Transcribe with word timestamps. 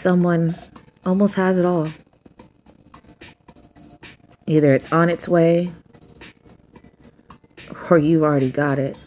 someone 0.00 0.56
almost 1.04 1.34
has 1.34 1.58
it 1.58 1.64
all. 1.64 1.88
Either 4.46 4.74
it's 4.74 4.90
on 4.92 5.10
its 5.10 5.28
way 5.28 5.70
or 7.90 7.98
you've 7.98 8.22
already 8.22 8.50
got 8.50 8.78
it. 8.78 8.98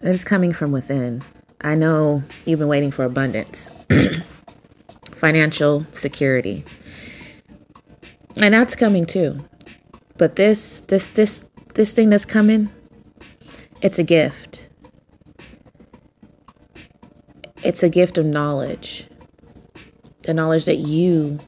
It's 0.00 0.24
coming 0.24 0.52
from 0.52 0.72
within. 0.72 1.22
I 1.60 1.74
know 1.74 2.22
you've 2.44 2.60
been 2.60 2.68
waiting 2.68 2.90
for 2.90 3.04
abundance, 3.04 3.70
financial 5.12 5.84
security. 5.92 6.64
And 8.40 8.54
that's 8.54 8.76
coming 8.76 9.04
too. 9.04 9.44
But 10.16 10.36
this 10.36 10.80
this 10.86 11.08
this 11.08 11.46
this 11.74 11.92
thing 11.92 12.10
that's 12.10 12.24
coming, 12.24 12.70
it's 13.82 13.98
a 13.98 14.04
gift. 14.04 14.68
It's 17.76 17.82
a 17.82 17.90
gift 17.90 18.16
of 18.16 18.24
knowledge. 18.24 19.06
The 20.22 20.32
knowledge 20.32 20.64
that 20.64 20.76
you 20.78 21.40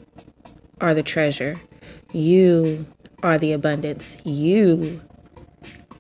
are 0.78 0.92
the 0.92 1.02
treasure. 1.02 1.58
You 2.12 2.84
are 3.22 3.38
the 3.38 3.54
abundance. 3.54 4.18
You 4.24 5.00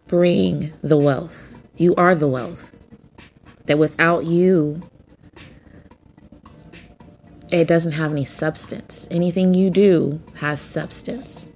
bring 0.06 0.74
the 0.82 0.98
wealth. 0.98 1.54
You 1.78 1.94
are 1.94 2.14
the 2.14 2.28
wealth. 2.28 2.76
That 3.64 3.78
without 3.78 4.26
you, 4.26 4.90
it 7.50 7.66
doesn't 7.66 7.92
have 7.92 8.12
any 8.12 8.26
substance. 8.26 9.08
Anything 9.10 9.54
you 9.54 9.70
do 9.70 10.20
has 10.34 10.60
substance. 10.60 11.48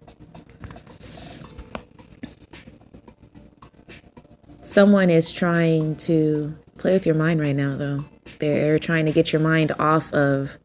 Someone 4.63 5.11
is 5.11 5.31
trying 5.31 5.95
to 5.97 6.57
play 6.79 6.95
with 6.95 7.05
your 7.05 7.17
mind 7.17 7.39
right 7.39 7.55
now, 7.55 7.77
though. 7.77 8.07
They're 8.43 8.81
trying 8.81 9.07
to 9.07 9.13
get 9.13 9.33
your 9.33 9.41
mind 9.41 9.71
off 9.79 10.13
of 10.13 10.59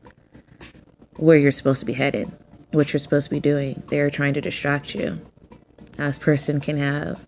where 1.17 1.37
you're 1.37 1.51
supposed 1.51 1.79
to 1.81 1.85
be 1.85 1.93
headed 1.93 2.31
what 2.71 2.91
you're 2.91 2.99
supposed 2.99 3.25
to 3.25 3.31
be 3.31 3.39
doing. 3.39 3.81
They're 3.89 4.09
trying 4.09 4.33
to 4.33 4.41
distract 4.41 4.95
you. 4.95 5.21
This 5.93 6.19
person 6.19 6.59
can 6.59 6.77
have 6.77 7.25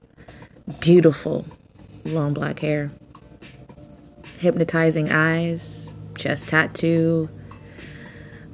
beautiful 0.79 1.45
long 2.05 2.33
black 2.33 2.59
hair, 2.59 2.91
hypnotizing 4.39 5.11
eyes, 5.11 5.93
chest 6.17 6.49
tattoo. 6.49 7.29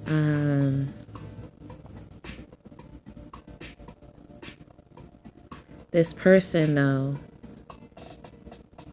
Um, 0.05 0.93
this 5.91 6.13
person, 6.13 6.75
though, 6.75 7.17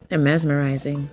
they're 0.08 0.18
mesmerizing. 0.18 1.10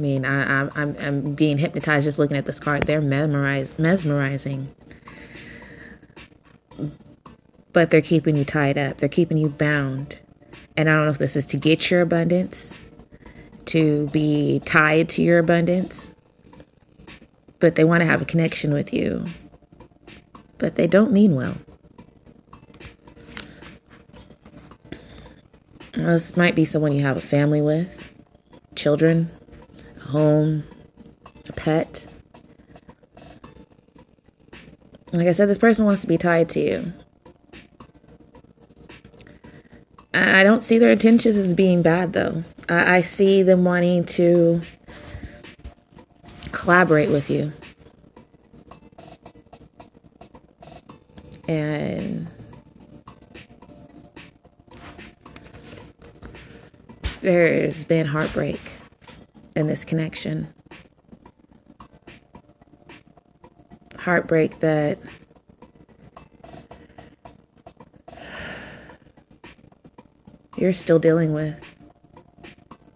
I 0.00 0.02
mean, 0.02 0.24
I, 0.24 0.60
am 0.60 0.70
I'm, 0.74 0.96
I'm 0.98 1.34
being 1.34 1.58
hypnotized 1.58 2.04
just 2.04 2.18
looking 2.18 2.38
at 2.38 2.46
this 2.46 2.58
card. 2.58 2.84
They're 2.84 3.02
mesmerized, 3.02 3.78
mesmerizing 3.78 4.74
but 7.72 7.90
they're 7.90 8.00
keeping 8.00 8.36
you 8.36 8.44
tied 8.44 8.78
up. 8.78 8.98
They're 8.98 9.08
keeping 9.08 9.36
you 9.36 9.48
bound. 9.48 10.20
And 10.76 10.88
I 10.88 10.94
don't 10.94 11.04
know 11.04 11.10
if 11.10 11.18
this 11.18 11.36
is 11.36 11.46
to 11.46 11.56
get 11.56 11.90
your 11.90 12.00
abundance, 12.00 12.78
to 13.66 14.08
be 14.08 14.60
tied 14.64 15.08
to 15.10 15.22
your 15.22 15.38
abundance, 15.38 16.12
but 17.58 17.74
they 17.74 17.84
want 17.84 18.00
to 18.00 18.06
have 18.06 18.22
a 18.22 18.24
connection 18.24 18.72
with 18.72 18.92
you. 18.92 19.26
But 20.58 20.76
they 20.76 20.86
don't 20.86 21.12
mean 21.12 21.34
well. 21.34 21.56
This 25.92 26.36
might 26.36 26.54
be 26.54 26.64
someone 26.64 26.92
you 26.92 27.02
have 27.02 27.18
a 27.18 27.20
family 27.20 27.60
with, 27.60 28.08
children, 28.74 29.30
home, 30.10 30.64
a 31.48 31.52
pet. 31.52 32.06
Like 35.12 35.26
I 35.26 35.32
said, 35.32 35.48
this 35.48 35.58
person 35.58 35.84
wants 35.84 36.02
to 36.02 36.08
be 36.08 36.18
tied 36.18 36.48
to 36.50 36.60
you. 36.60 36.92
I 40.12 40.42
don't 40.42 40.62
see 40.62 40.78
their 40.78 40.90
intentions 40.90 41.36
as 41.36 41.54
being 41.54 41.82
bad, 41.82 42.12
though. 42.12 42.42
I, 42.68 43.02
see 43.02 43.42
them 43.42 43.64
wanting 43.64 44.04
to 44.04 44.62
collaborate 46.52 47.10
with 47.10 47.30
you. 47.30 47.52
And 51.48 52.28
there's 57.22 57.84
been 57.84 58.06
heartbreak 58.06 58.60
in 59.54 59.66
this 59.66 59.84
connection. 59.84 60.52
Heartbreak 63.98 64.60
that 64.60 64.98
you're 70.56 70.72
still 70.72 70.98
dealing 70.98 71.32
with, 71.32 71.62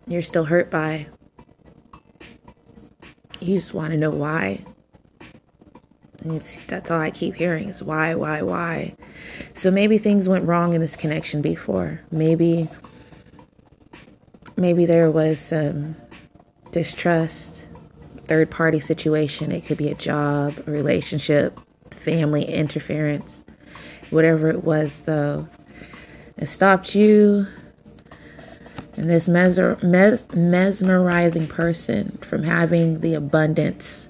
you're 0.06 0.22
still 0.22 0.44
hurt 0.44 0.70
by. 0.70 1.08
You 3.40 3.56
just 3.56 3.74
want 3.74 3.92
to 3.92 3.98
know 3.98 4.10
why. 4.10 4.64
And 6.22 6.40
that's 6.68 6.90
all 6.90 7.00
I 7.00 7.10
keep 7.10 7.34
hearing 7.34 7.68
is 7.68 7.82
why, 7.82 8.14
why, 8.14 8.40
why. 8.40 8.96
So 9.52 9.70
maybe 9.70 9.98
things 9.98 10.28
went 10.28 10.46
wrong 10.46 10.72
in 10.72 10.80
this 10.80 10.96
connection 10.96 11.42
before. 11.42 12.00
Maybe, 12.10 12.68
maybe 14.56 14.86
there 14.86 15.10
was 15.10 15.38
some 15.38 15.96
distrust, 16.74 17.68
third 18.16 18.50
party 18.50 18.80
situation. 18.80 19.52
It 19.52 19.64
could 19.64 19.78
be 19.78 19.90
a 19.90 19.94
job, 19.94 20.60
a 20.66 20.70
relationship, 20.72 21.58
family 21.92 22.44
interference, 22.44 23.44
whatever 24.10 24.50
it 24.50 24.64
was, 24.64 25.02
though. 25.02 25.48
It 26.36 26.46
stopped 26.46 26.96
you 26.96 27.46
and 28.96 29.08
this 29.08 29.28
mes- 29.28 30.24
mesmerizing 30.34 31.46
person 31.46 32.18
from 32.22 32.42
having 32.42 33.00
the 33.00 33.14
abundance, 33.14 34.08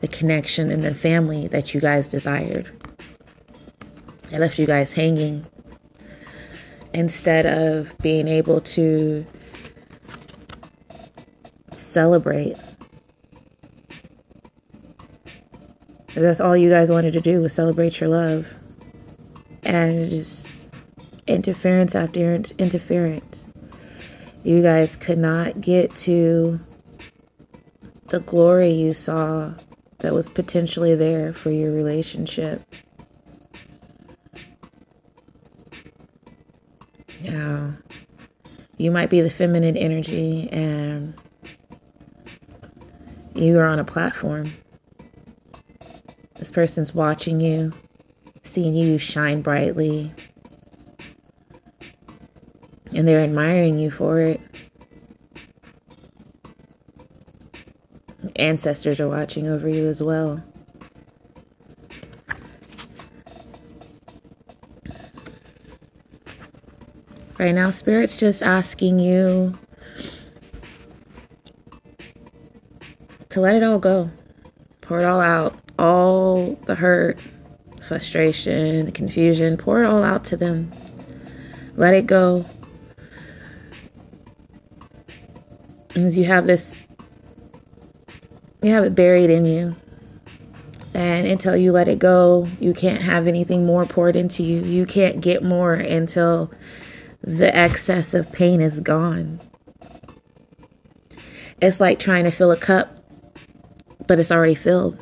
the 0.00 0.08
connection, 0.08 0.70
and 0.70 0.84
the 0.84 0.94
family 0.94 1.48
that 1.48 1.72
you 1.72 1.80
guys 1.80 2.08
desired. 2.08 2.70
It 4.30 4.38
left 4.38 4.58
you 4.58 4.66
guys 4.66 4.92
hanging 4.92 5.46
instead 6.92 7.46
of 7.46 7.96
being 7.98 8.28
able 8.28 8.60
to 8.60 9.24
celebrate. 11.90 12.56
That's 16.14 16.40
all 16.40 16.56
you 16.56 16.70
guys 16.70 16.90
wanted 16.90 17.12
to 17.12 17.20
do 17.20 17.40
was 17.40 17.52
celebrate 17.52 18.00
your 18.00 18.08
love. 18.08 18.52
And 19.62 20.08
just 20.08 20.68
interference 21.26 21.94
after 21.94 22.34
interference. 22.58 23.48
You 24.42 24.62
guys 24.62 24.96
could 24.96 25.18
not 25.18 25.60
get 25.60 25.94
to 25.96 26.58
the 28.08 28.20
glory 28.20 28.70
you 28.70 28.92
saw 28.92 29.52
that 29.98 30.12
was 30.12 30.28
potentially 30.28 30.94
there 30.94 31.32
for 31.32 31.50
your 31.50 31.72
relationship. 31.72 32.62
Yeah. 37.20 37.72
You 38.78 38.90
might 38.90 39.10
be 39.10 39.20
the 39.20 39.30
feminine 39.30 39.76
energy 39.76 40.48
and 40.50 41.14
you 43.34 43.58
are 43.58 43.66
on 43.66 43.78
a 43.78 43.84
platform. 43.84 44.52
This 46.36 46.50
person's 46.50 46.94
watching 46.94 47.40
you, 47.40 47.72
seeing 48.44 48.74
you 48.74 48.98
shine 48.98 49.42
brightly, 49.42 50.12
and 52.94 53.06
they're 53.06 53.20
admiring 53.20 53.78
you 53.78 53.90
for 53.90 54.20
it. 54.20 54.40
Ancestors 58.36 58.98
are 59.00 59.08
watching 59.08 59.48
over 59.48 59.68
you 59.68 59.86
as 59.86 60.02
well. 60.02 60.42
Right 67.38 67.54
now, 67.54 67.70
Spirit's 67.70 68.18
just 68.18 68.42
asking 68.42 68.98
you 68.98 69.58
to 73.30 73.40
let 73.40 73.56
it 73.56 73.62
all 73.62 73.78
go. 73.78 74.10
Pour 74.80 75.00
it 75.00 75.04
all 75.04 75.20
out. 75.20 75.58
All 75.78 76.54
the 76.66 76.74
hurt, 76.74 77.18
frustration, 77.82 78.86
the 78.86 78.92
confusion, 78.92 79.56
pour 79.56 79.82
it 79.82 79.86
all 79.86 80.02
out 80.02 80.24
to 80.26 80.36
them. 80.36 80.70
Let 81.74 81.94
it 81.94 82.06
go. 82.06 82.44
As 85.96 86.18
you 86.18 86.24
have 86.24 86.46
this, 86.46 86.86
you 88.62 88.72
have 88.72 88.84
it 88.84 88.94
buried 88.94 89.30
in 89.30 89.44
you. 89.44 89.76
And 90.92 91.26
until 91.26 91.56
you 91.56 91.72
let 91.72 91.88
it 91.88 91.98
go, 91.98 92.48
you 92.58 92.74
can't 92.74 93.00
have 93.02 93.26
anything 93.26 93.64
more 93.64 93.86
poured 93.86 94.16
into 94.16 94.42
you. 94.42 94.60
You 94.62 94.86
can't 94.86 95.20
get 95.20 95.42
more 95.42 95.74
until 95.74 96.50
the 97.22 97.54
excess 97.54 98.12
of 98.12 98.32
pain 98.32 98.60
is 98.60 98.80
gone. 98.80 99.40
It's 101.60 101.80
like 101.80 101.98
trying 101.98 102.24
to 102.24 102.30
fill 102.30 102.50
a 102.50 102.56
cup, 102.56 102.99
but 104.10 104.18
it's 104.18 104.32
already 104.32 104.56
filled. 104.56 104.98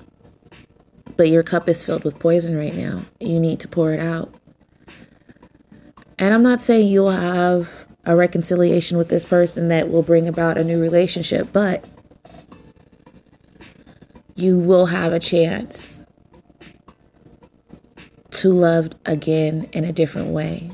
But 1.16 1.30
your 1.30 1.42
cup 1.42 1.66
is 1.66 1.82
filled 1.82 2.04
with 2.04 2.18
poison 2.18 2.54
right 2.54 2.74
now. 2.74 3.06
You 3.18 3.40
need 3.40 3.58
to 3.60 3.66
pour 3.66 3.94
it 3.94 4.00
out. 4.00 4.34
And 6.18 6.34
I'm 6.34 6.42
not 6.42 6.60
saying 6.60 6.88
you'll 6.88 7.12
have 7.12 7.88
a 8.04 8.14
reconciliation 8.14 8.98
with 8.98 9.08
this 9.08 9.24
person 9.24 9.68
that 9.68 9.88
will 9.90 10.02
bring 10.02 10.28
about 10.28 10.58
a 10.58 10.62
new 10.62 10.78
relationship, 10.78 11.54
but 11.54 11.86
you 14.36 14.58
will 14.58 14.84
have 14.84 15.14
a 15.14 15.18
chance 15.18 16.02
to 18.32 18.50
love 18.50 18.90
again 19.06 19.70
in 19.72 19.84
a 19.84 19.92
different 19.94 20.28
way. 20.28 20.70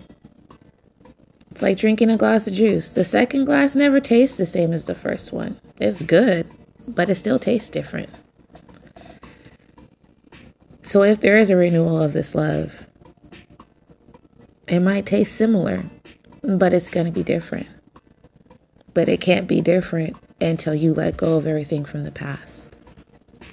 It's 1.53 1.63
like 1.63 1.79
drinking 1.79 2.11
a 2.11 2.17
glass 2.17 2.49
of 2.49 2.55
juice. 2.55 2.91
The 2.91 3.05
second 3.05 3.45
glass 3.45 3.77
never 3.77 4.01
tastes 4.01 4.39
the 4.39 4.45
same 4.45 4.73
as 4.73 4.87
the 4.87 4.97
first 4.97 5.33
one. 5.33 5.61
It's 5.79 6.03
good, 6.03 6.51
but 6.89 7.09
it 7.09 7.15
still 7.15 7.39
tastes 7.39 7.71
different. 7.71 8.11
So 10.94 11.02
if 11.02 11.20
there 11.20 11.38
is 11.38 11.50
a 11.50 11.56
renewal 11.56 12.00
of 12.00 12.12
this 12.12 12.37
love, 12.37 12.87
it 14.69 14.79
might 14.79 15.06
taste 15.06 15.35
similar, 15.35 15.87
but 16.41 16.73
it's 16.73 16.88
going 16.88 17.06
to 17.06 17.11
be 17.11 17.25
different. 17.25 17.67
But 18.93 19.08
it 19.08 19.20
can't 19.20 19.49
be 19.49 19.61
different 19.61 20.17
until 20.41 20.73
you 20.73 20.94
let 20.94 21.17
go 21.17 21.37
of 21.37 21.49
everything 21.49 21.85
from 21.85 22.05
the 22.05 22.12
past. 22.12 22.74